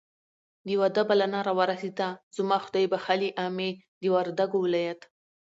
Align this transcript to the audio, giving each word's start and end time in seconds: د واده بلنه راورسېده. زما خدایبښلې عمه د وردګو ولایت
د 0.65 0.67
واده 0.81 1.03
بلنه 1.09 1.39
راورسېده. 1.47 2.09
زما 2.35 2.57
خدایبښلې 2.65 3.29
عمه 3.41 3.69
د 4.01 4.03
وردګو 4.15 4.57
ولایت 4.65 5.01